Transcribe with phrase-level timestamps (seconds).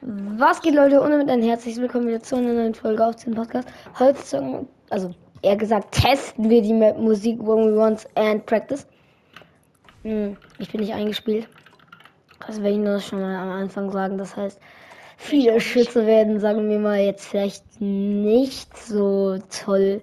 [0.00, 3.34] Was geht Leute und damit ein herzliches Willkommen wieder zu einer neuen Folge auf dem
[3.34, 3.66] Podcast.
[3.98, 5.10] Heute, zocken- also
[5.42, 8.86] eher gesagt, testen wir die Map Musik When We Want and Practice.
[10.04, 11.48] Hm, ich bin nicht eingespielt.
[12.46, 14.18] Das werde ich nur schon mal am Anfang sagen.
[14.18, 14.60] Das heißt,
[15.16, 20.00] viele Schütze werden, sagen wir mal, jetzt vielleicht nicht so toll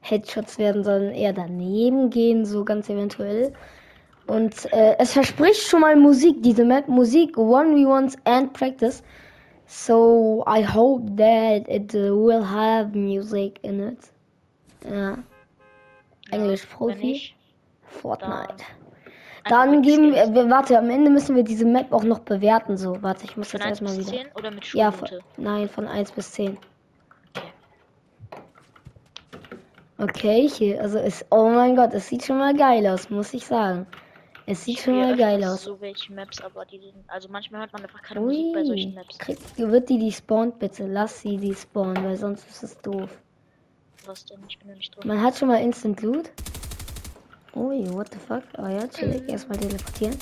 [0.00, 3.52] Headshots werden, sondern eher daneben gehen, so ganz eventuell.
[4.26, 9.04] Und äh, es verspricht schon mal Musik, diese Map Musik, One v Ones and Practice.
[9.66, 13.98] So I hope that it uh, will have music in it.
[14.88, 15.18] Ja.
[16.30, 17.34] Englisch Profi.
[17.82, 18.64] Fortnite.
[19.48, 22.76] Dann mit geben wir, wir, warte, am Ende müssen wir diese Map auch noch bewerten.
[22.76, 24.24] So, warte, ich muss Von jetzt 1 erstmal wieder.
[24.24, 25.26] 10 oder mit Ja, von, Schulnote?
[25.36, 26.58] nein, von 1 bis 10.
[29.98, 33.46] Okay, hier, also es, oh mein Gott, es sieht schon mal geil aus, muss ich
[33.46, 33.86] sagen.
[34.48, 35.64] Es sieht schon mal geil aus.
[35.64, 38.90] So welche Maps, aber die sind, also manchmal hört man einfach keine Musik bei solchen
[38.90, 39.18] Ui, Maps.
[39.18, 43.10] krieg, wird die die spawnt bitte, lass sie die spawnen, weil sonst ist es doof.
[44.06, 44.38] Was denn?
[44.48, 45.08] Ich bin ja nicht drin.
[45.08, 46.30] Man hat schon mal Instant Loot.
[47.56, 48.44] Ui, what the fuck?
[48.58, 50.16] Oh ja, chillig, erstmal teleportieren.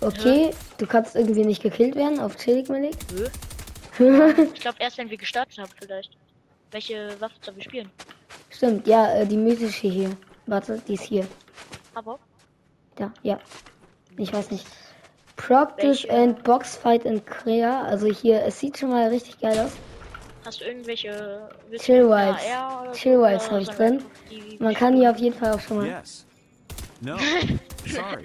[0.00, 2.96] Okay, du kannst irgendwie nicht gekillt werden auf chillig, Malik.
[3.12, 3.28] Nö.
[4.54, 6.10] Ich glaube erst, wenn wir gestartet haben vielleicht.
[6.70, 7.90] Welche Waffe sollen wir spielen?
[8.50, 10.16] Stimmt, ja, äh, die mythische hier.
[10.46, 11.26] Warte, die ist hier.
[11.94, 12.18] Aber
[12.96, 13.38] Da, ja.
[14.16, 14.66] Ich weiß nicht.
[15.36, 16.12] Practice Welche?
[16.12, 17.82] and Box Fight in Korea.
[17.82, 19.72] Also hier, es sieht schon mal richtig geil aus.
[20.44, 22.98] hast du irgendwelche Chill Vibes.
[22.98, 24.02] Chill Vibes habe ich drin.
[24.58, 25.86] Man kann hier auf jeden Fall auch schon mal.
[25.86, 26.24] Yes.
[27.02, 27.16] No.
[27.86, 28.24] Sorry.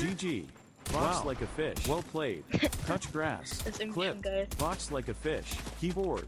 [0.00, 0.44] GG.
[0.92, 1.88] Box like a fish.
[1.88, 2.42] Well played.
[2.88, 3.58] Touch grass.
[3.58, 4.12] Das ist irgendwie Clip.
[4.14, 4.46] schon geil.
[4.58, 5.46] Box like a fish.
[5.80, 6.24] Keyboard.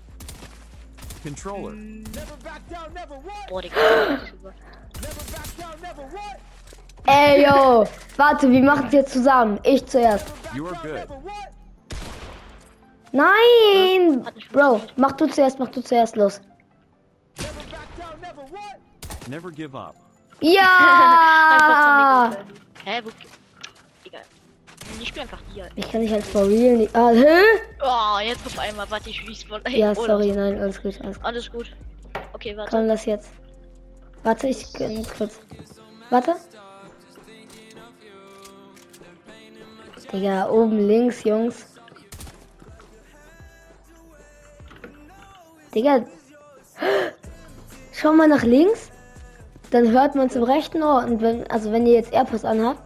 [1.25, 1.73] Controller.
[1.73, 2.05] Mm.
[2.15, 3.65] Never back down, never what?
[3.65, 3.73] Never
[5.33, 6.39] back down, never what?
[7.07, 7.85] Ey, yo!
[8.17, 9.59] Warte, wir machen es jetzt zusammen.
[9.65, 10.33] Ich zuerst.
[13.13, 14.27] Nein!
[14.53, 16.41] Bro, mach du zuerst, mach du zuerst los.
[17.39, 19.29] Never back down, never what?
[19.29, 19.95] Never give up.
[20.41, 22.31] Ja!
[22.85, 23.11] Hä, wo.
[24.05, 24.23] Egal.
[25.01, 25.69] Ich spiele einfach hier.
[25.77, 26.95] Ich kann nicht halt for real nicht.
[26.95, 27.41] Ah, hä?
[27.83, 28.91] Oh, jetzt auf einmal.
[28.91, 29.61] Warte, ich respawn.
[29.65, 31.25] Ey, Ja, oh, sorry, nein, alles gut, alles gut.
[31.25, 31.77] Alles gut.
[32.35, 32.71] Okay, warte.
[32.71, 33.31] Komm, lass jetzt.
[34.23, 35.41] Warte, ich kann kurz.
[36.11, 36.35] Warte.
[40.15, 41.67] Digga, oben links, Jungs.
[45.75, 46.05] Digga.
[47.93, 48.93] Schau mal nach links.
[49.73, 51.03] Dann hört man im rechten Ohr.
[51.03, 52.81] Und wenn, also wenn ihr jetzt AirPods anhabt,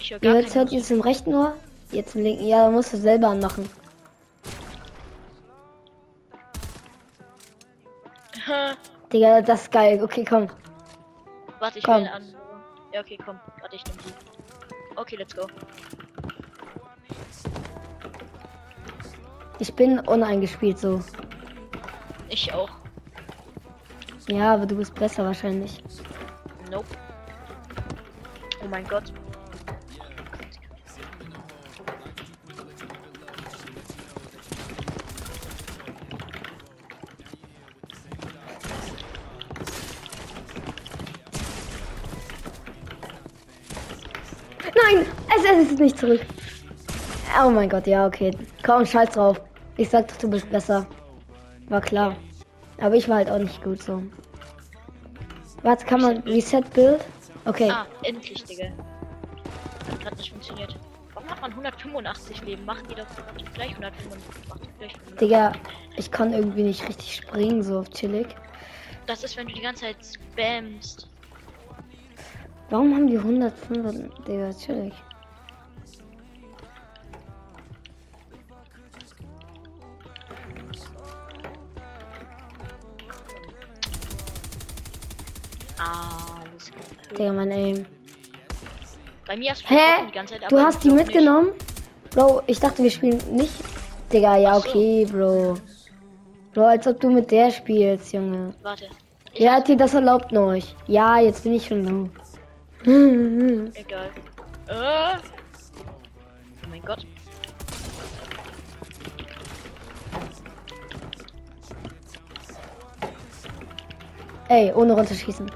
[0.00, 1.52] ihr gar hört, ihr im rechten Ohr.
[1.90, 2.46] Jetzt im linken.
[2.46, 3.68] Ja, dann musst du selber anmachen.
[9.12, 10.02] Digga, das ist geil.
[10.02, 10.48] Okay, komm.
[11.58, 12.06] Warte, ich Komm.
[12.06, 12.34] an.
[12.94, 13.38] Ja, okay, komm.
[13.60, 14.14] Warte, ich nehme die.
[14.96, 15.46] Okay, let's go.
[19.58, 21.00] Ich bin uneingespielt so.
[22.28, 22.70] Ich auch.
[24.28, 25.82] Ja, aber du bist besser wahrscheinlich.
[26.70, 26.86] Nope.
[28.62, 29.12] Oh mein Gott.
[44.74, 45.06] Nein,
[45.36, 46.20] es, es ist nicht zurück.
[47.42, 48.30] Oh mein Gott, ja, okay.
[48.64, 49.40] Komm, scheiß drauf.
[49.76, 50.86] Ich sag doch, du bist besser.
[51.68, 52.14] War klar.
[52.80, 54.02] Aber ich war halt auch nicht gut so.
[55.62, 57.04] Warte, kann man Reset Build?
[57.44, 57.70] Okay.
[57.70, 58.66] Ah, endlich, Digga.
[59.90, 60.76] Hat gerade nicht funktioniert.
[61.14, 62.64] Warum hat man 185 Leben?
[62.64, 63.06] Machen die doch
[63.54, 64.48] gleich 185.
[64.48, 65.20] Macht die gleich 100.
[65.20, 65.52] Digga,
[65.96, 68.28] ich kann irgendwie nicht richtig springen, so auf chillig.
[69.06, 71.08] Das ist, wenn du die ganze Zeit spamst.
[72.70, 74.10] Warum haben die 105?
[74.26, 74.94] Digga, chillig.
[87.18, 87.86] Digga, mein Aim.
[89.26, 90.06] Bei mir hast du Hä?
[90.08, 91.50] die ganze Zeit, Du hast die mitgenommen?
[92.10, 93.54] Bro, ich dachte, wir spielen nicht.
[94.12, 94.68] Digga, ja, so.
[94.68, 95.54] okay, Bro.
[96.52, 98.46] Bro, als ob du mit der spielst, Junge.
[98.48, 98.64] Nicht.
[98.64, 98.88] Warte.
[99.50, 100.74] Hat dir das erlaubt, euch?
[100.86, 102.10] Ja, jetzt bin ich schon low.
[103.74, 104.10] Egal.
[104.68, 105.18] Äh.
[106.64, 107.04] Oh mein Gott.
[114.48, 115.50] Ey, ohne runterschießen.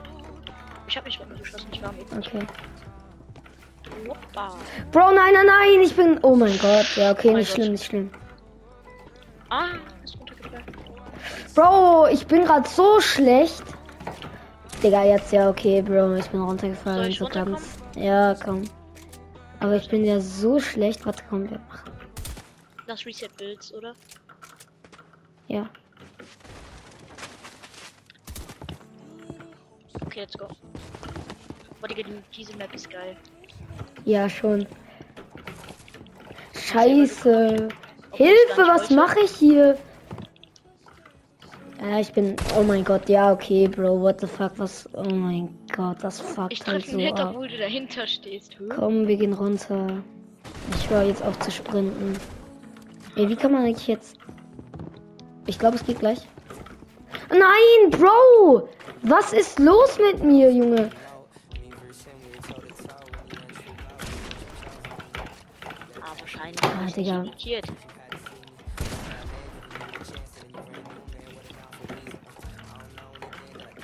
[1.79, 1.95] Ich war.
[2.19, 2.47] Okay.
[4.09, 4.55] Hoppa.
[4.93, 6.19] Bro, nein, nein, nein, ich bin.
[6.23, 6.87] Oh mein Gott.
[6.97, 7.57] Ja, okay, Oh nicht Gott.
[7.57, 8.11] schlimm, nicht schlimm.
[9.51, 9.67] Ah,
[10.05, 10.65] ist runtergefallen.
[11.55, 13.63] Bro, ich bin gerade so schlecht.
[14.83, 16.99] Digga, jetzt ja, okay, Bro, ich bin runtergefallen.
[16.99, 17.79] Soll ich so ganz.
[17.97, 18.65] Ja, komm.
[19.61, 21.05] Aber ich bin ja so schlecht.
[21.05, 21.91] Warte, komm, wir machen.
[22.87, 23.95] das Reset Builds, oder?
[25.49, 25.69] Ja.
[30.07, 30.47] Okay, let's go.
[31.81, 33.17] Boah, Digga, die- diese Map ist geil.
[34.05, 34.67] Ja, schon.
[36.55, 37.69] Scheiße.
[38.13, 39.79] Hilfe, was mache ich hier?
[41.81, 42.35] Ja, ich bin.
[42.59, 44.01] Oh mein Gott, ja, okay, Bro.
[44.01, 44.89] What the fuck, was.
[44.95, 47.29] Oh mein Gott, das Ich fuckt treffe halt so Hit, ab.
[47.31, 48.59] obwohl du dahinter stehst.
[48.59, 48.65] Hä?
[48.75, 49.87] Komm, wir gehen runter.
[50.77, 52.15] Ich höre jetzt auf zu sprinten.
[53.15, 54.17] Ey, wie kann man eigentlich jetzt.
[55.47, 56.19] Ich glaube, es geht gleich.
[57.31, 58.69] Nein, Bro!
[59.03, 60.91] Was ist los mit mir, Junge?
[66.61, 66.89] Ah, wahrscheinlich.
[66.89, 67.23] Ah, Digga.
[67.23, 67.67] nicht irritiert.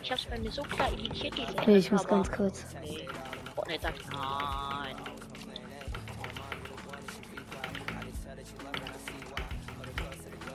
[0.03, 2.67] Ich hab's bei mir so klar irritiert, diese Okay, ich muss ganz kurz.
[2.83, 3.09] Nee.
[3.55, 4.97] Fortnite sagt nein.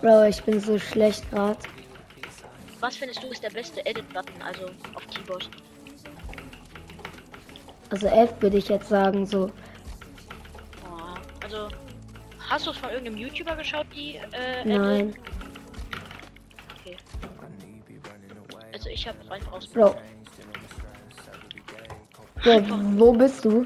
[0.02, 1.58] Bro, ich bin so schlecht gerade.
[2.80, 5.50] Was findest du ist der beste Edit-Button, also auf Keyboard?
[7.90, 9.52] Also F würde ich jetzt sagen, so.
[10.86, 11.68] Oh, also,
[12.50, 15.16] hast du es von irgendeinem YouTuber geschaut, die äh, Nein.
[16.80, 16.98] Okay.
[18.74, 19.68] Also ich habe einfach aus.
[19.68, 19.96] Bro.
[22.44, 22.62] Bro,
[22.98, 23.66] wo bist du?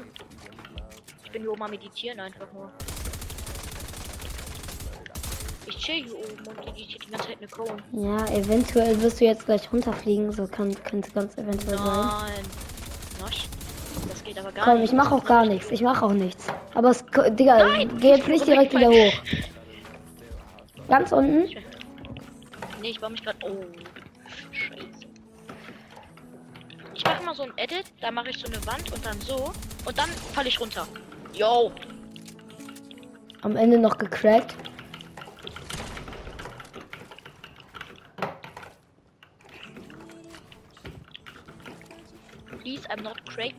[1.24, 2.70] Ich bin hier oben am meditieren einfach nur.
[5.66, 7.82] Ich chill hier oben und meditiere die ganze Zeit eine Cone.
[7.92, 10.32] Ja, eventuell wirst du jetzt gleich runterfliegen.
[10.32, 11.86] So kann könnte ganz eventuell sein.
[11.86, 12.44] Nein.
[14.08, 14.92] Das geht aber gar Komm, nicht.
[14.92, 15.70] ich mach auch gar nichts.
[15.70, 16.46] Ich mach auch nichts.
[16.74, 19.12] Aber es, Digga, Nein, geh jetzt nicht direkt wieder hoch.
[20.88, 21.48] Ganz unten?
[22.82, 23.38] Nee, ich baue mich gerade.
[23.44, 23.64] Oh.
[24.52, 24.84] Scheiße.
[26.94, 29.52] Ich mache mal so ein Edit, da mache ich so eine Wand und dann so.
[29.84, 30.86] Und dann falle ich runter.
[31.32, 31.72] Yo.
[33.42, 34.54] Am Ende noch gecrackt.
[42.60, 43.54] Please, I'm not crazy.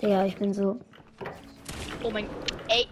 [0.00, 0.78] Digga, ich bin so.
[2.02, 2.26] Oh mein.
[2.68, 2.86] Ey.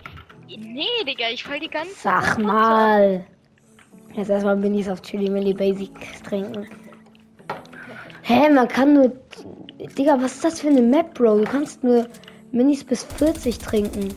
[0.57, 3.25] Nee, Digga, ich fall die ganze Sag mal.
[4.15, 6.67] Jetzt erstmal Minis auf Chili Milli Basics trinken.
[8.23, 9.13] Hä, man kann nur.
[9.97, 11.39] Digga, was ist das für eine Map, Bro?
[11.39, 12.07] Du kannst nur
[12.51, 14.15] Minis bis 40 trinken.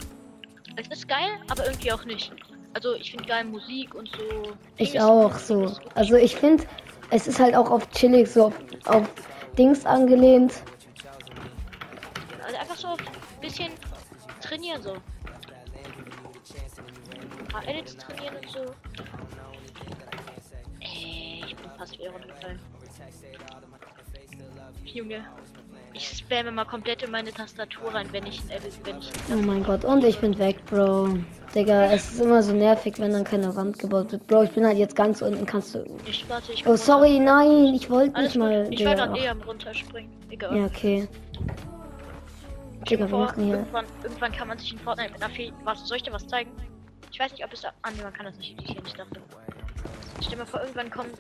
[0.76, 2.32] Es ist geil, aber irgendwie auch nicht.
[2.74, 4.54] Also ich finde geil Musik und so.
[4.78, 5.62] Ich Ding auch so.
[5.62, 6.64] wirklich- Also ich finde,
[7.10, 8.54] es ist halt auch auf chillig so auf,
[8.86, 9.10] auf
[9.58, 10.54] Dings angelehnt.
[12.44, 12.98] Also einfach so ein
[13.42, 13.72] bisschen
[14.62, 14.94] trainieren so.
[17.52, 18.60] Paar Edits trainieren und so.
[20.80, 22.60] Ey, ich bin fast wieder runtergefallen.
[24.86, 25.26] Junge.
[25.94, 29.64] Ich spamme mal komplett in meine Tastatur rein, wenn ich ein Edit, ich Oh mein
[29.64, 31.18] Gott, und ich bin weg, Bro.
[31.54, 34.26] Digga, es ist immer so nervig, wenn dann keine Wand gebaut wird.
[34.28, 35.84] Bro, ich bin halt jetzt ganz unten, kannst du.
[36.06, 38.64] Ich warte, ich Oh, sorry, nein, ich wollte nicht mal.
[38.64, 38.74] gut.
[38.74, 40.12] Ich war gerade eh am runterspringen.
[40.30, 40.58] Egal.
[40.58, 41.10] Ja, okay.
[42.90, 43.56] Digga, wir vor, machen hier.
[43.56, 46.28] irgendwann, irgendwann kann man sich in Fortnite mit einer Fäh Was soll ich dir was
[46.28, 46.52] zeigen?
[47.12, 47.72] Ich weiß nicht, ob es da.
[47.82, 49.22] Ah, nee, man kann das nicht ich dachte.
[50.20, 51.18] Stell dir mal vor, irgendwann kommt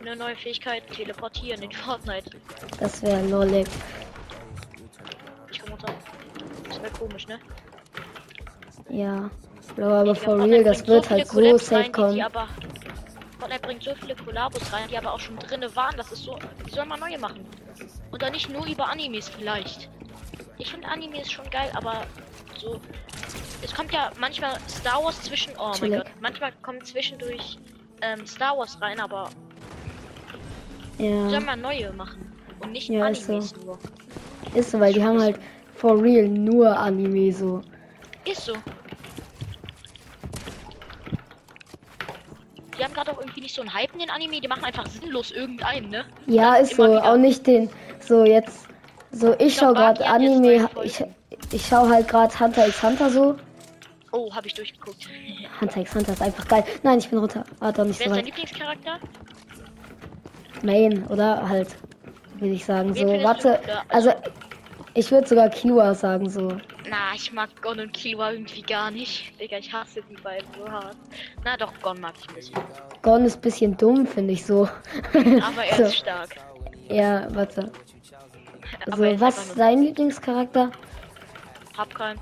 [0.00, 2.30] eine neue Fähigkeit, teleportieren in Fortnite.
[2.78, 3.66] Das wäre lollig.
[5.50, 5.92] Ich komm runter.
[6.68, 7.38] Das wäre komisch, ne?
[8.88, 9.30] Ja.
[9.76, 12.14] Bro, aber for real, das so wird halt so Collabs safe rein, kommen.
[12.14, 12.48] Die aber,
[13.38, 15.96] Fortnite bringt so viele Kollabos rein, die aber auch schon drinne waren.
[15.96, 16.38] Das ist so.
[16.66, 17.46] Die soll man neue machen.
[18.10, 19.88] Und dann nicht nur über Animes vielleicht.
[20.60, 22.06] Ich finde Animes schon geil, aber
[22.58, 22.78] so.
[23.62, 25.52] Es kommt ja manchmal Star Wars zwischen.
[25.58, 25.92] Oh mein.
[25.92, 26.06] Gott.
[26.20, 27.58] Manchmal kommt zwischendurch
[28.02, 29.30] ähm, Star Wars rein, aber
[30.98, 32.30] soll Ja, man neue machen.
[32.60, 33.64] Und nicht Ja, ist Animes so.
[33.64, 33.78] nur.
[34.54, 35.38] ist so, weil die haben halt
[35.74, 37.62] for real nur Anime so.
[38.26, 38.52] Ist so.
[42.78, 44.86] Die haben gerade auch irgendwie nicht so einen Hype in den Anime, die machen einfach
[44.86, 46.04] sinnlos irgendeinen, ne?
[46.26, 46.98] Ja, ist Immer so.
[47.00, 47.70] Auch nicht den.
[48.00, 48.69] So, jetzt.
[49.12, 50.68] So, ich schau glaub, gerade Anime.
[50.84, 51.04] Ich,
[51.52, 53.36] ich schau halt gerade Hunter x Hunter so.
[54.12, 55.08] Oh, habe ich durchgeguckt.
[55.60, 56.64] Hunter x Hunter ist einfach geil.
[56.82, 57.44] Nein, ich bin runter.
[57.60, 58.24] Ah, doch nicht Wer so ist dein.
[58.26, 58.98] Lieblingscharakter?
[60.62, 61.48] Main, oder?
[61.48, 61.76] Halt.
[62.38, 62.94] Würde ich sagen.
[62.94, 63.60] Wen So, warte.
[63.64, 63.82] cooler?
[63.88, 64.12] Also,
[64.94, 66.48] ich würde sogar Killua sagen, so.
[66.88, 69.38] Na, ich mag Gon und Killua irgendwie gar nicht.
[69.40, 70.96] Digga, ich hasse die beiden so hart.
[71.44, 72.56] Na doch, Gon mag ich ein bisschen.
[73.02, 74.68] Gon ist bisschen dumm, finde ich so.
[75.12, 75.82] Aber er so.
[75.84, 76.30] ist stark.
[76.88, 77.70] Ja, warte.
[78.90, 80.70] Also, was ist dein Lieblingscharakter?
[81.76, 82.20] Hab keinen.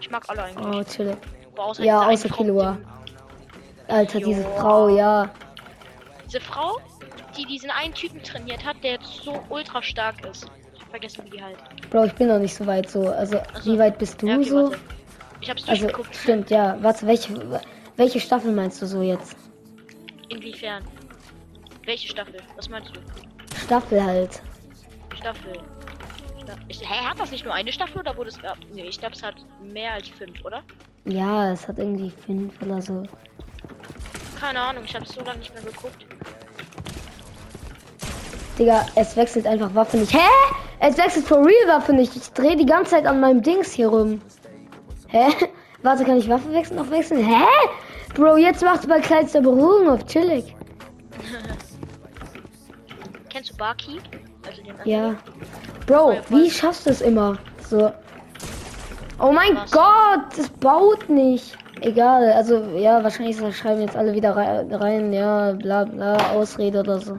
[0.00, 0.66] Ich mag alle eigentlich.
[0.66, 1.14] Oh.
[1.52, 2.86] Aber außer ja, diese außer mit
[3.88, 4.60] Alter, diese Joa.
[4.60, 5.30] Frau, ja.
[6.26, 6.78] Diese Frau,
[7.36, 10.46] die diesen einen Typen trainiert hat, der jetzt so ultra stark ist.
[10.74, 11.56] Ich hab vergessen, wie die halt.
[11.90, 13.08] Bro, ich bin noch nicht so weit so.
[13.08, 13.72] Also, Ach so.
[13.72, 14.56] wie weit bist du Ja, okay, so?
[14.70, 14.78] warte.
[15.40, 16.16] Ich hab's Also, durchgeguckt.
[16.16, 16.76] stimmt, ja.
[16.82, 17.60] Warte, welche,
[17.96, 19.36] welche Staffel meinst du so jetzt?
[20.28, 20.84] Inwiefern?
[21.84, 22.36] Welche Staffel?
[22.56, 23.00] Was meinst du?
[23.64, 24.40] Staffel halt.
[25.20, 25.52] Staffel.
[26.42, 28.56] Sta- Ich, hä, hat das nicht nur eine Staffel oder wurde es gab?
[28.72, 30.62] Nee, ich glaube es hat mehr als fünf, oder?
[31.04, 33.02] Ja, es hat irgendwie fünf oder so.
[34.38, 36.04] Keine Ahnung, ich habe so lange nicht mehr geguckt.
[38.58, 40.12] Digga, es wechselt einfach Waffe nicht.
[40.12, 40.18] Hä?
[40.80, 42.14] Es wechselt for real Waffe nicht.
[42.16, 44.20] Ich drehe die ganze Zeit an meinem Dings hier rum.
[45.08, 45.26] Hä?
[45.82, 46.76] Warte, kann ich Waffe wechseln?
[46.76, 47.24] Noch wechseln?
[47.26, 47.44] Hä?
[48.14, 50.54] Bro, jetzt macht bei kleinster Berührung auf chillig.
[53.30, 54.02] Kennst du Barkeep?
[54.46, 55.16] Also Ja.
[55.86, 57.38] Bro, wie schaffst du es immer?
[57.68, 57.92] So.
[59.18, 59.70] Oh mein Was?
[59.70, 61.56] Gott, es baut nicht.
[61.82, 67.00] Egal, also ja, wahrscheinlich schreiben jetzt alle wieder rei- rein, ja, bla bla, Ausrede oder
[67.00, 67.18] so.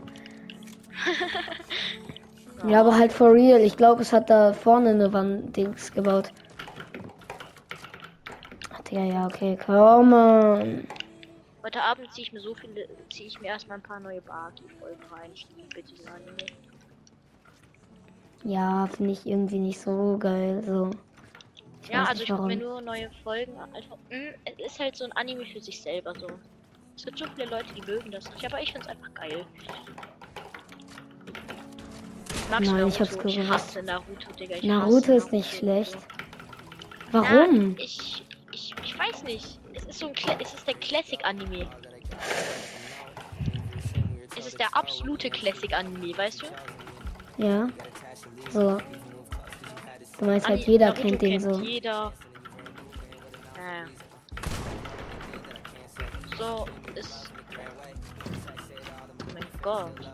[2.68, 3.60] ja, aber halt for real.
[3.60, 6.32] Ich glaube, es hat da vorne eine Wand-Dings gebaut.
[8.74, 10.88] Ach, Digga, ja, okay, komm on.
[11.64, 15.04] Heute Abend ziehe ich mir so viele, ziehe ich mir erstmal ein paar neue Barkeep-Folgen
[15.12, 15.32] rein.
[15.34, 16.71] Ich liebe diesen Anime.
[18.44, 20.90] Ja, finde ich irgendwie nicht so geil, so.
[21.84, 23.74] Ich Ja, also ich gucke mir nur neue Folgen an.
[23.74, 26.28] Einfach, mh, es ist halt so ein Anime für sich selber so.
[26.96, 29.46] Es gibt so viele Leute, die mögen das nicht, aber ich find's einfach geil.
[32.50, 33.28] Magst Nein, ich hab's Naruto?
[33.30, 33.50] Ich gewusst.
[33.50, 34.56] hasse Naruto, Digga.
[34.58, 35.58] Ich Naruto ist nicht Naruto.
[35.58, 35.98] schlecht.
[37.12, 37.76] Warum?
[37.78, 39.60] ich, ich, ich weiß nicht.
[39.74, 41.68] Es ist so ein Kla es ist der Classic-Anime.
[44.38, 46.46] Es ist der absolute Classic-Anime, weißt du?
[47.38, 47.70] Ja.
[48.50, 48.78] So.
[50.20, 51.60] Du meinst halt, Ani- jeder Naruto kennt den so.
[51.62, 52.14] Jeder.
[53.58, 53.86] Ja.
[56.38, 57.32] So ist.
[59.20, 60.11] Oh mein Gott.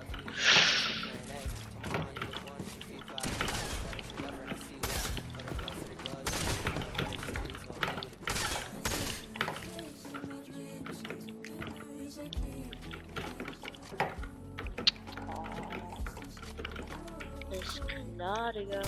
[18.18, 18.82] Klar, Digga.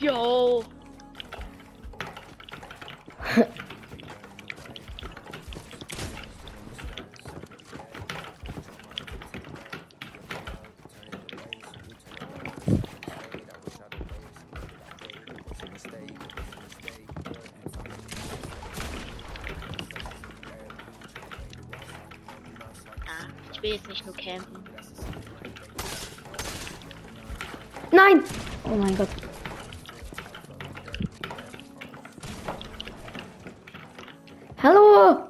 [0.00, 0.64] Yo!
[23.06, 24.49] Ah, ich will jetzt nicht nur campen.
[27.92, 28.22] Nein!
[28.64, 29.08] Oh mein Gott.
[34.62, 35.24] Hallo!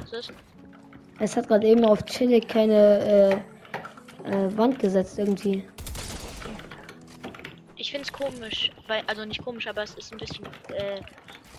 [0.00, 0.32] Was ist?
[1.18, 3.42] Es hat gerade eben auf chillig keine
[4.24, 5.64] äh, äh, Wand gesetzt irgendwie.
[7.76, 11.00] Ich find's komisch, weil, also nicht komisch, aber es ist ein bisschen, äh,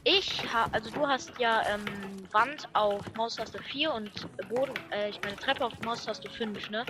[0.06, 1.86] ich ha, also du hast ja, ähm,
[2.32, 4.12] Wand auf Maustaste 4 und
[4.50, 6.86] Boden, äh, ich meine Treppe auf Maustaste 5, ne?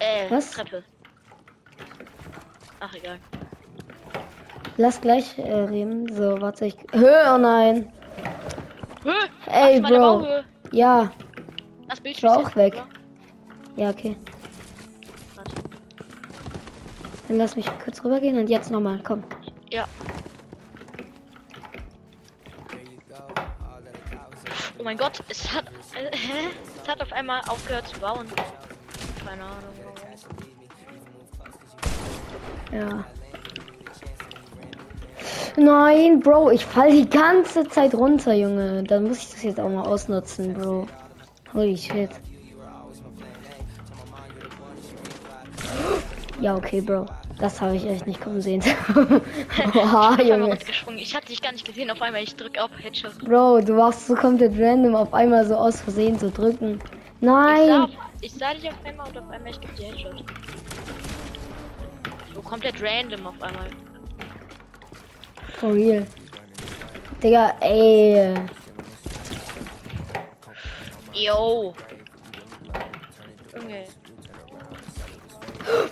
[0.00, 0.50] Äh, Was?
[0.50, 0.84] Treppe.
[2.86, 3.18] Ach, egal.
[4.76, 6.12] Lass gleich äh, reden.
[6.14, 6.76] So, warte ich.
[6.92, 7.90] Hö, oh nein.
[9.04, 9.12] Hö,
[9.46, 9.88] Ey, Bro.
[10.18, 10.44] Bauhöhe.
[10.72, 11.10] Ja,
[11.88, 12.74] Das Bild war ist auch weg.
[12.74, 13.82] oder?
[13.82, 14.16] ja, okay.
[15.34, 15.54] Warte.
[17.28, 19.00] Dann lass mich kurz rübergehen und jetzt nochmal.
[19.02, 19.22] Komm.
[19.70, 19.86] Ja.
[24.78, 25.64] Oh mein Gott, es hat,
[25.94, 26.48] äh, hä?
[26.82, 28.26] Es hat auf einmal aufgehört zu bauen.
[29.24, 29.74] Keine Ahnung.
[32.74, 33.04] Ja.
[35.56, 38.82] Nein, Bro, ich fall die ganze Zeit runter, Junge.
[38.82, 40.88] Dann muss ich das jetzt auch mal ausnutzen, Bro.
[41.52, 42.10] Holy shit.
[46.40, 47.06] Ja, okay, Bro.
[47.38, 48.62] Das habe ich echt nicht kommen sehen.
[49.74, 50.58] Oha, Ich Junge.
[50.96, 51.90] Ich hatte dich gar nicht gesehen.
[51.90, 53.18] Auf einmal, ich drück auf Headshot.
[53.20, 56.80] Bro, du warst so komplett random auf einmal so aus Versehen zu drücken.
[57.20, 57.88] Ich sah, Nein.
[58.20, 60.24] ich sah dich auf einmal und auf einmal ich geb dir Headshot.
[62.54, 63.68] Komplett random auf einmal.
[65.58, 66.06] For real.
[67.20, 68.32] Digga, ey.
[71.12, 71.74] Yo.
[73.52, 73.84] Junge.
[75.66, 75.88] Oh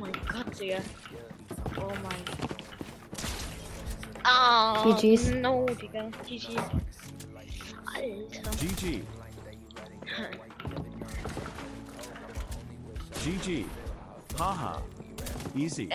[0.00, 0.78] mein Gott, Digga.
[1.76, 2.22] Oh mein.
[4.24, 4.82] Ah.
[4.82, 5.30] GG's.
[5.32, 6.08] No, Digga.
[6.26, 6.56] GG.
[7.84, 8.50] Alter.
[8.56, 9.02] GG.
[13.22, 13.66] GG.
[14.38, 14.80] Haha.
[15.56, 15.88] Easy.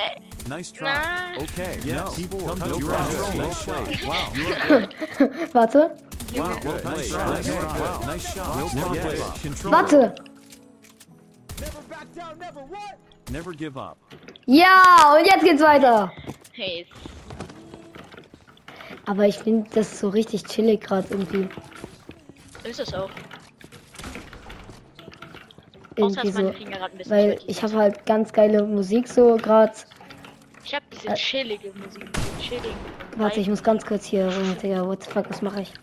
[0.47, 0.93] Nice try.
[0.93, 1.43] Nah.
[1.43, 1.79] Okay.
[1.85, 2.11] Yeah, no.
[2.11, 2.59] keyboard.
[2.59, 3.37] Come No to problem.
[3.37, 3.87] Nice shot.
[4.05, 4.33] Wow.
[5.53, 5.75] Warte.
[6.35, 6.59] Wow.
[6.63, 7.29] Well Nice shot.
[7.29, 7.79] Nice shot.
[7.79, 8.01] Wow.
[8.07, 8.73] Nice shot.
[8.73, 9.41] Give up.
[9.41, 9.71] Control.
[9.71, 10.15] Warte.
[11.61, 12.97] Never back down, never what?
[13.31, 13.97] Never give up.
[14.47, 16.11] Ja, und jetzt geht's weiter.
[16.53, 16.87] Hey,
[19.05, 21.47] Aber ich finde das so richtig chillig gerade irgendwie.
[22.63, 23.09] ist es auch.
[25.95, 26.53] Irgendwie so.
[27.09, 29.73] Weil ich habe halt ganz geile Musik so gerade.
[30.63, 31.15] Ich habe diese Äh.
[31.15, 32.75] chillige Musik, diese chilligen.
[33.17, 34.29] Warte, ich muss ganz kurz hier.
[34.31, 35.73] Oh, Digga, what the fuck, was mache ich?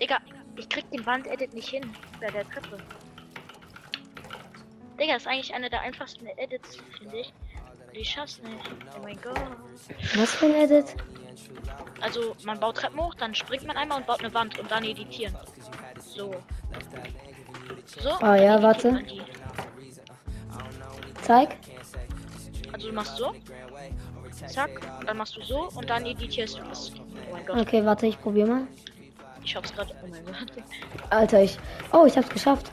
[0.00, 0.18] Digga,
[0.56, 1.84] ich krieg den Wand-Edit nicht hin
[2.20, 2.78] bei der Treppe.
[4.98, 7.32] Digga, ist eigentlich einer der einfachsten Edits, finde ich.
[7.92, 8.70] Ich schaff's nicht.
[8.96, 9.40] Oh mein Gott.
[10.16, 10.94] Was für ein Edit?
[12.00, 14.84] Also, man baut Treppen hoch, dann springt man einmal und baut eine Wand und dann
[14.84, 15.34] editieren.
[15.98, 16.34] So.
[18.00, 18.10] So.
[18.20, 19.02] Ah, ja, warte.
[21.22, 21.56] Zeig.
[22.72, 23.34] Also, du machst so.
[24.46, 24.70] Zack.
[25.06, 26.92] Dann machst du so und dann editierst du das.
[26.96, 27.60] Oh mein Gott.
[27.60, 28.66] Okay, warte, ich probiere mal.
[29.44, 29.94] Ich hab's gerade.
[30.02, 30.64] Oh mein Gott.
[31.10, 31.58] Alter, ich.
[31.92, 32.70] Oh, ich hab's geschafft.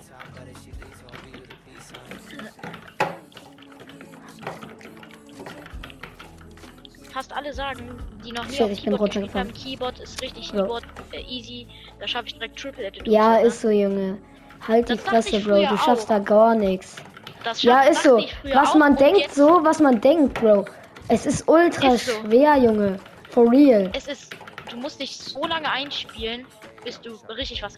[7.18, 9.52] Fast alle sagen, die noch nie Shit, ich bin runtergefallen.
[9.52, 10.62] Keyboard ist richtig Ja.
[10.62, 11.66] Keyboard äh, easy.
[12.00, 13.08] Da schaffe ich direkt Triple Edit.
[13.08, 13.48] Ja, ne?
[13.48, 14.20] ist so, Junge.
[14.68, 15.66] Halt die Das dachte Fresse, Bro.
[15.68, 16.10] Du schaffst auch.
[16.10, 16.98] da gar nichts.
[17.44, 18.24] Das Ja, ist so.
[18.54, 20.66] Was auch man und denkt, so, was man denkt, Bro.
[21.08, 22.12] Es ist ultra Ist so.
[22.22, 23.00] schwer, Junge.
[23.32, 23.90] For real.
[23.96, 24.36] Es ist,
[24.70, 26.46] du musst dich so lange einspielen,
[26.84, 27.76] bis du richtig was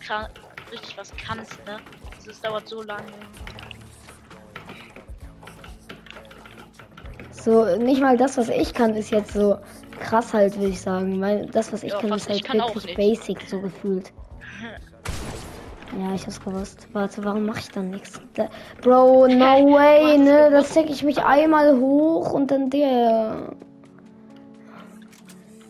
[0.69, 1.77] richtig was kannst, ne?
[2.27, 3.05] Es dauert so lange.
[7.41, 9.57] So, nicht mal das, was ich kann, ist jetzt so
[9.99, 11.21] krass halt, würde ich sagen.
[11.21, 14.11] Weil das, was ich Ja, kann, ist halt wirklich basic, so gefühlt.
[15.97, 16.87] Ja, ich hab's gewusst.
[16.93, 18.21] Warte, warum mache ich dann nichts?
[18.35, 18.47] Da,
[18.81, 20.25] Bro, no way, ne?
[20.43, 20.71] Da gewusst.
[20.71, 23.55] stecke ich mich einmal hoch und dann der.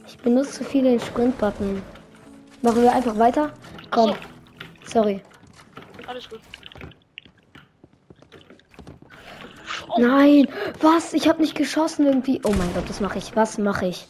[0.05, 1.81] Ich benutze zu viel den Sprint-Button.
[2.61, 3.51] Machen wir einfach weiter?
[3.91, 4.09] Komm.
[4.09, 4.15] so.
[4.91, 5.21] Sorry.
[6.05, 6.41] Alles gut.
[9.87, 10.47] Oh, Nein,
[10.79, 11.13] was?
[11.13, 12.39] Ich habe nicht geschossen irgendwie.
[12.43, 13.35] Oh mein Gott, das mache ich.
[13.35, 14.07] Was mache ich?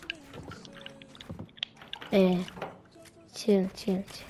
[2.11, 2.37] Äh.
[3.33, 4.25] Chill, chill, chill.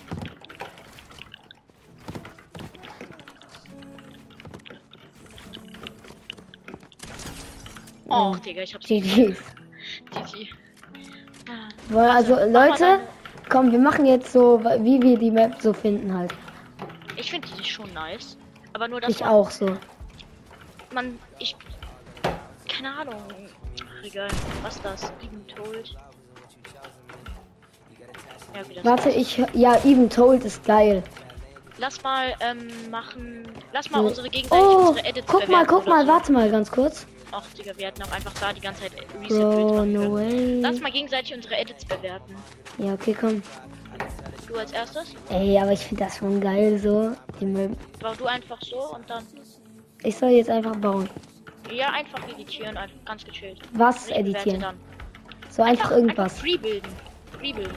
[8.09, 9.35] oh Digga, ich hab's GG.
[10.11, 10.47] GG.
[11.93, 12.99] Ah, Also, Leute,
[13.49, 16.33] komm, wir machen jetzt so, wie wir die Map so finden halt.
[17.17, 18.37] Ich finde die schon nice.
[18.73, 19.77] Aber nur, dass Ich auch so.
[20.93, 21.55] Man, ich,
[22.67, 23.21] keine Ahnung.
[23.81, 24.27] Ach, egal.
[24.63, 25.13] Was ist das?
[25.23, 25.95] Even told.
[28.53, 31.03] Ja, das Warte, ich, ja, Even Told ist geil.
[31.77, 33.47] Lass mal ähm, machen.
[33.71, 34.07] Lass mal So.
[34.07, 36.11] unsere gegenseitig Oh, unsere Edits guck mal, guck mal, so.
[36.11, 37.05] warte mal ganz kurz.
[37.31, 40.59] Ach, Digga, wir hätten auch einfach da die ganze Zeit Reset Bro, no way.
[40.61, 42.35] Lass mal gegenseitig unsere Edits bewerten.
[42.79, 43.41] Ja, okay, komm.
[44.47, 45.13] Du als erstes.
[45.29, 47.11] Ey, aber ich finde das schon geil so.
[47.39, 47.77] Die Map.
[47.99, 49.23] Bau du einfach so und dann.
[50.03, 51.09] Ich soll jetzt einfach bauen.
[51.71, 53.59] Ja, einfach editieren, einfach ganz gechillt.
[53.73, 54.61] Was Ich bewerte editieren?
[54.61, 54.79] dann.
[55.49, 56.33] So einfach irgendwas.
[56.33, 56.91] Einfach freebilden.
[57.37, 57.75] Freebilden.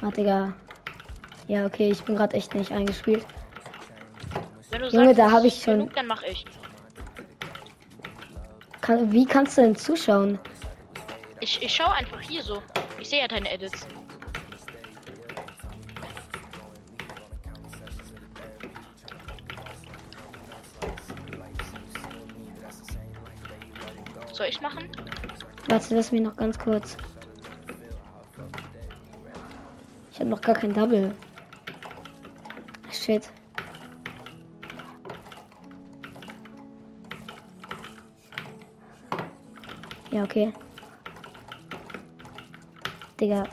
[0.00, 0.52] Warte, Digga.
[1.48, 3.26] Ja, okay, ich bin gerade echt nicht eingespielt.
[4.70, 6.44] Wenn du Junge, sagst, da es hab ist ich schon- Genug, dann mach ich.
[8.80, 10.38] Kann, wie kannst du denn zuschauen?
[11.40, 12.62] Ich, ich schau einfach hier so.
[13.00, 13.86] Ich sehe ja deine Edits.
[24.44, 24.90] Soll ich machen?
[25.68, 26.98] Warte, lass mich noch ganz kurz.
[30.12, 31.14] Ich habe noch gar kein Double.
[32.92, 33.30] Shit.
[40.10, 40.52] Ja, okay.
[43.18, 43.44] Digga.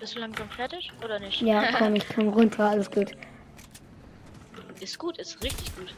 [0.00, 1.40] Bist du langsam fertig oder nicht?
[1.40, 3.12] Ja, komm, ich komm runter, alles gut.
[4.90, 5.94] Ist gut, ist richtig gut.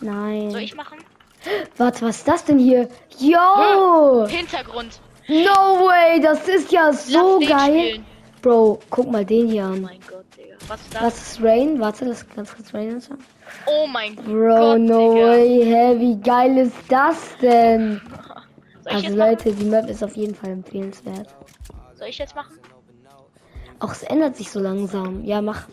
[0.00, 0.50] Nein.
[0.50, 0.98] Soll ich machen?
[1.76, 2.88] Warte, was ist das denn hier?
[3.18, 4.26] Yo!
[4.28, 5.00] Hintergrund.
[5.28, 7.88] No way, das ist ja so geil.
[7.88, 8.06] spielen.
[8.42, 9.82] Bro, guck mal den hier Oh an.
[9.82, 10.56] mein Gott, Digga.
[10.66, 11.02] Was ist das?
[11.02, 11.80] Was ist Rain?
[11.80, 13.18] Warte, das ganz kurz Rain anschauen.
[13.66, 15.26] Oh mein Bro, Gott, no Digga.
[15.28, 18.00] way, hä, wie geil ist das denn?
[18.84, 19.30] Also jetzt machen?
[19.30, 21.28] Leute, die Map ist auf jeden Fall empfehlenswert.
[21.94, 22.58] Soll ich jetzt machen?
[23.78, 25.22] Auch es ändert sich so langsam.
[25.24, 25.68] Ja, mach.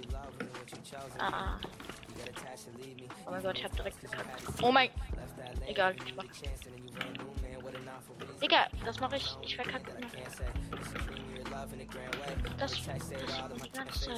[1.17, 1.57] Ah.
[3.29, 4.43] Oh mein Gott, ich hab direkt verkackt.
[4.63, 4.89] Oh mein.
[5.67, 6.23] Egal, ich mach.
[8.41, 9.37] Digga, das mache ich.
[9.43, 10.07] Ich verkacke immer.
[12.57, 13.09] Das, das
[13.63, 14.11] die ganze.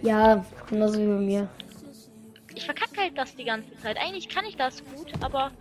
[0.00, 1.48] Ja, genauso wie bei mir.
[2.54, 3.98] ich verkacke halt das die ganze Zeit.
[3.98, 5.52] Eigentlich kann ich das gut, aber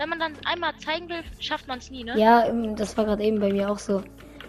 [0.00, 2.18] wenn man dann einmal zeigen will, schafft man es nie, ne?
[2.18, 4.02] Ja, ähm, das war gerade eben bei mir auch so.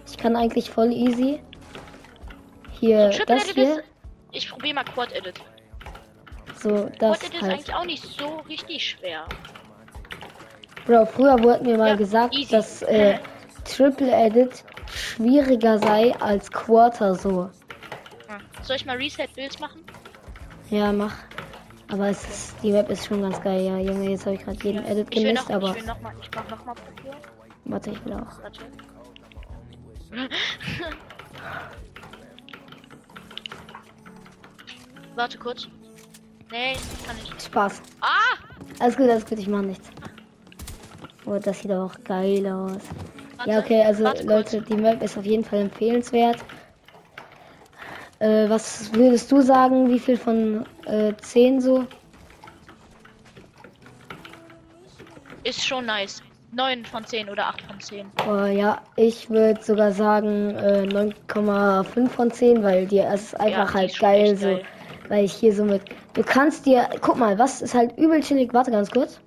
[0.07, 1.41] Ich kann eigentlich voll easy.
[2.79, 3.77] Hier, Triple das hier.
[3.79, 3.83] ist,
[4.31, 5.41] ich probiere mal Quad Edit.
[6.55, 7.51] So, das Quad Edit ist halt.
[7.51, 9.25] eigentlich auch nicht so richtig schwer.
[10.85, 12.49] Bro, früher wurde mir mal Ja, gesagt, easy.
[12.49, 13.19] dass äh,
[13.65, 17.49] Triple Edit schwieriger sei als Quarter so.
[18.29, 18.37] Ja.
[18.63, 19.83] Soll ich mal Reset Builds machen?
[20.69, 21.13] Ja, mach.
[21.91, 24.09] Aber es ist, die Map ist schon ganz geil, ja, Junge.
[24.09, 26.13] Jetzt habe ich gerade jeden Edit Ich will gemisst, noch, aber ich will noch mal,
[26.21, 27.11] ich mach noch mal Papier.
[27.65, 28.39] warte, ich will auch.
[35.15, 35.37] Warte.
[35.39, 35.67] Kurz.
[36.49, 36.75] Nee,
[37.05, 37.43] kann ich.
[37.43, 37.81] Spaß.
[37.99, 38.37] Ah!
[38.79, 39.89] Alles gut, alles gut, ich mach nichts.
[41.25, 42.81] Oh, das sieht auch geil aus.
[43.37, 44.53] Warte, Ja, okay, also warte kurz.
[44.53, 46.37] Leute, die Map ist auf jeden Fall empfehlenswert.
[48.19, 51.85] Äh, was würdest du sagen, wie viel von äh, 10 so?
[55.43, 56.21] Ist schon nice.
[56.53, 58.11] 9 von 10 oder 8 von 10.
[58.27, 63.71] Oh, ja, ich würde sogar sagen äh, 9,5 von 10, weil dir es ist einfach
[63.71, 64.47] die halt geil echt so.
[64.47, 64.63] geil.
[65.07, 65.81] Weil ich hier so mit.
[66.13, 66.89] Du kannst dir.
[67.01, 68.53] Guck mal, was ist halt übel chillig.
[68.53, 69.19] Warte ganz kurz.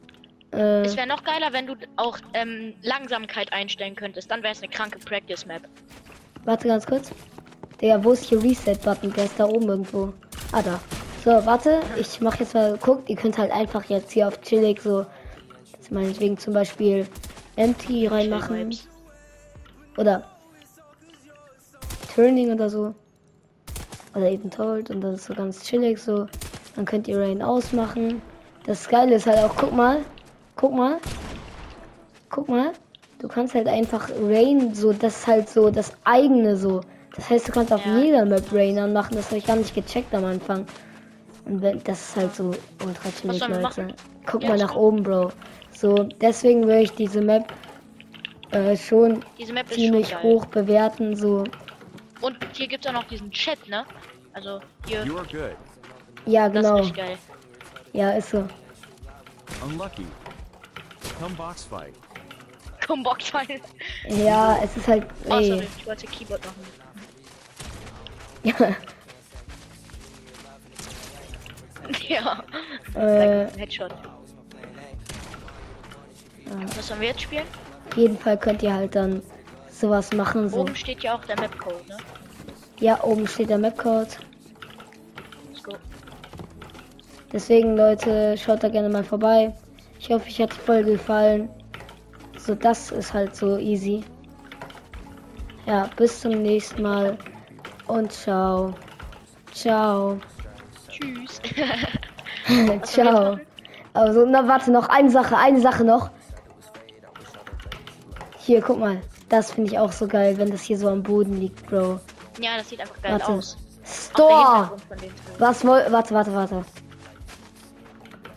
[0.53, 4.31] Äh, Es wäre noch geiler, wenn du auch ähm, Langsamkeit einstellen könntest.
[4.31, 5.63] Dann wäre es eine kranke Practice Map.
[6.45, 7.11] warte ganz kurz.
[7.81, 9.13] Digga, wo ist hier Reset-Button?
[9.15, 10.13] Der ist da oben irgendwo.
[10.53, 10.79] Ah, da.
[11.25, 11.81] So, warte.
[11.97, 12.77] Ich mach jetzt mal.
[12.77, 15.07] Guckt, ihr könnt halt einfach jetzt hier auf chillig so.
[15.73, 17.07] Jetzt meinetwegen zum Beispiel
[17.57, 18.77] Empty reinmachen.
[19.97, 20.23] Oder
[22.15, 22.95] Turning oder so.
[24.15, 26.27] Oder eben Told und das ist so ganz chillig so.
[26.77, 28.21] Dann könnt ihr Rain ausmachen.
[28.67, 30.03] Das Geile ist halt auch, guck mal.
[30.57, 30.99] Guck mal.
[32.29, 32.73] Guck mal.
[33.19, 36.83] Du kannst halt einfach Rain so, das ist halt so das eigene so.
[37.17, 37.99] Das heißt, du kannst auf Ja.
[37.99, 39.17] jeder Map Rain anmachen.
[39.17, 40.67] Das habe ich gar nicht gecheckt am Anfang.
[41.47, 42.53] Und wenn, das ist halt so
[42.85, 43.61] ultra chillig, Leute.
[43.61, 43.93] machen?
[44.27, 45.31] Guck Ja, mal nach oben, Bro.
[45.73, 47.53] So, deswegen würde ich diese Map
[48.53, 51.45] äh, schon Diese Map ist ziemlich schon hoch bewerten, so.
[52.21, 53.85] Und hier gibt es auch noch diesen Chat, ne?
[54.33, 55.57] Also hier, You're good.
[56.27, 56.79] Ja, das genau.
[56.81, 56.93] ist.
[57.93, 58.47] Ja, ist so.
[59.63, 60.07] Unlucky.
[61.21, 61.95] Come box fight.
[62.87, 63.47] Komm, Bockfall.
[64.09, 65.07] Ja, es ist halt.
[65.29, 65.49] Oh, Ey.
[65.49, 66.67] sorry, ich wollte Keyboard machen.
[68.43, 68.55] Ja,
[72.09, 72.43] ja.
[72.95, 73.93] äh, Headshot.
[76.77, 77.47] Was sollen wir jetzt spielen?
[77.95, 79.23] auf jeden Fall könnt ihr halt dann
[79.71, 80.61] sowas machen, so.
[80.61, 81.97] Oben steht ja auch der Map-Code, ne?
[82.81, 84.19] Ja, oben steht der Mapcode.
[87.33, 89.55] Deswegen, Leute, schaut da gerne mal vorbei.
[90.01, 91.49] Ich hoffe, euch hat die Folge gefallen.
[92.37, 94.03] So, das ist halt so easy.
[95.67, 97.17] Ja, bis zum nächsten Mal.
[97.87, 98.75] Und ciao.
[99.53, 100.19] Ciao.
[101.01, 101.41] Tschüss.
[102.95, 103.39] ciao.
[103.93, 106.11] Also, na, warte, noch eine Sache, eine Sache noch.
[108.39, 109.01] Hier, guck mal.
[109.29, 111.99] Das finde ich auch so geil, wenn das hier so am Boden liegt, Bro.
[112.41, 113.29] ja, das sieht einfach geil Warte.
[113.33, 113.57] aus.
[113.85, 114.73] Store!
[115.39, 115.85] Was woll.
[115.91, 116.65] Warte, warte, warte.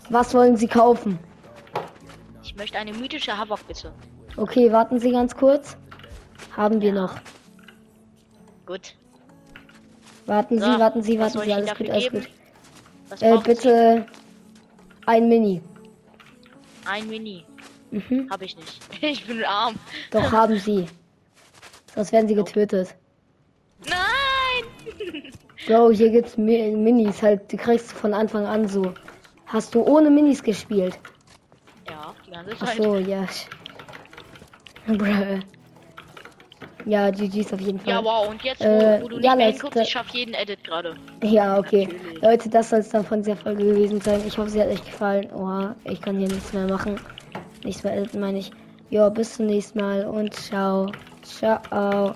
[0.09, 1.19] Was wollen Sie kaufen?
[2.43, 3.91] Ich möchte eine mythische Havok, bitte.
[4.37, 5.77] Okay, warten Sie ganz kurz.
[6.55, 7.01] Haben wir Ja.
[7.01, 7.15] noch.
[8.65, 8.95] Gut.
[10.25, 11.53] Warten Sie, So, warten Sie, warten Sie.
[11.53, 12.29] Alles gut, alles gut.
[13.19, 14.05] Äh, bitte
[15.05, 15.61] ein Mini.
[16.85, 17.45] Ein Mini.
[17.91, 18.29] Mhm.
[18.29, 18.81] Habe ich nicht.
[19.01, 19.75] Ich bin arm.
[20.11, 20.87] Doch haben Sie.
[21.95, 22.95] Sonst werden Sie getötet.
[23.85, 25.31] Nein!
[25.67, 27.51] Bro, hier gibt's Mi Minis halt.
[27.51, 28.93] Die kriegst du von Anfang an so.
[29.47, 30.99] Hast du ohne Minis gespielt?
[31.89, 32.77] Ja, die ganze Ach Zeit.
[32.77, 33.25] so, ja.
[34.87, 35.39] Bruh.
[36.87, 37.93] Ja, GG's auf jeden Fall.
[37.93, 38.29] Ja, wow.
[38.29, 40.95] Und jetzt, wo, Äh, wo du nicht ja, mehr hinguckst, ich schaff jeden Edit gerade.
[41.21, 41.87] Ja, okay.
[41.87, 42.21] Natürlich.
[42.21, 44.21] Leute, das soll es dann von der Folge gewesen sein.
[44.25, 45.29] Ich hoffe, sie hat euch gefallen.
[45.33, 46.99] Oha, ich kann hier nichts mehr machen.
[47.63, 48.51] Nichts mehr editen, meine ich.
[48.89, 50.89] Ja, bis zum nächsten Mal und ciao.
[51.23, 52.15] Ciao.